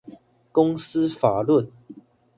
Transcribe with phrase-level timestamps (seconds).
[0.51, 1.69] 公司法論